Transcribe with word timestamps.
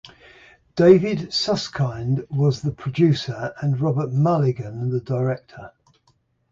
David 0.75 1.31
Susskind 1.31 2.25
was 2.31 2.63
the 2.63 2.71
producer 2.71 3.53
and 3.61 3.79
Robert 3.79 4.11
Mulligan 4.11 4.89
the 4.89 4.99
director. 4.99 5.73